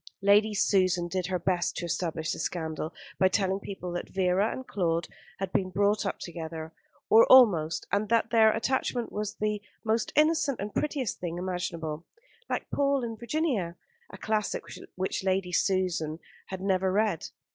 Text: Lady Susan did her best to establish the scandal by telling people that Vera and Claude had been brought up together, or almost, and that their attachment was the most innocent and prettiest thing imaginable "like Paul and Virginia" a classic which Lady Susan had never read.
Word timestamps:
Lady 0.23 0.51
Susan 0.55 1.07
did 1.07 1.27
her 1.27 1.37
best 1.37 1.75
to 1.77 1.85
establish 1.85 2.31
the 2.31 2.39
scandal 2.39 2.91
by 3.19 3.27
telling 3.27 3.59
people 3.59 3.91
that 3.91 4.09
Vera 4.09 4.51
and 4.51 4.65
Claude 4.65 5.07
had 5.37 5.51
been 5.53 5.69
brought 5.69 6.07
up 6.07 6.17
together, 6.17 6.73
or 7.07 7.23
almost, 7.27 7.85
and 7.91 8.09
that 8.09 8.31
their 8.31 8.51
attachment 8.51 9.11
was 9.11 9.35
the 9.35 9.61
most 9.83 10.11
innocent 10.15 10.59
and 10.59 10.73
prettiest 10.73 11.19
thing 11.19 11.37
imaginable 11.37 12.03
"like 12.49 12.67
Paul 12.71 13.03
and 13.03 13.19
Virginia" 13.19 13.75
a 14.09 14.17
classic 14.17 14.63
which 14.95 15.23
Lady 15.23 15.51
Susan 15.51 16.17
had 16.47 16.61
never 16.61 16.91
read. 16.91 17.29